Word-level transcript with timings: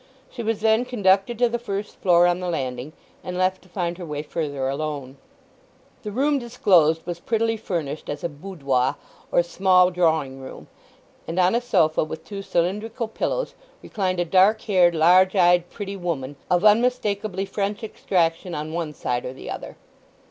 She 0.31 0.41
was 0.41 0.61
then 0.61 0.83
conducted 0.83 1.37
to 1.37 1.47
the 1.47 1.59
first 1.59 1.95
floor 1.97 2.25
on 2.25 2.39
the 2.39 2.49
landing, 2.49 2.93
and 3.23 3.37
left 3.37 3.61
to 3.61 3.69
find 3.69 3.99
her 3.99 4.03
way 4.03 4.23
further 4.23 4.67
alone. 4.67 5.17
The 6.01 6.11
room 6.11 6.39
disclosed 6.39 7.05
was 7.05 7.19
prettily 7.19 7.55
furnished 7.55 8.09
as 8.09 8.23
a 8.23 8.29
boudoir 8.29 8.95
or 9.31 9.43
small 9.43 9.91
drawing 9.91 10.39
room, 10.39 10.65
and 11.27 11.37
on 11.37 11.53
a 11.53 11.61
sofa 11.61 12.03
with 12.03 12.25
two 12.25 12.41
cylindrical 12.41 13.09
pillows 13.09 13.53
reclined 13.83 14.19
a 14.19 14.25
dark 14.25 14.61
haired, 14.61 14.95
large 14.95 15.35
eyed, 15.35 15.69
pretty 15.69 15.95
woman, 15.95 16.35
of 16.49 16.65
unmistakably 16.65 17.45
French 17.45 17.83
extraction 17.83 18.55
on 18.55 18.73
one 18.73 18.95
side 18.95 19.23
or 19.23 19.33
the 19.33 19.51
other. 19.51 19.77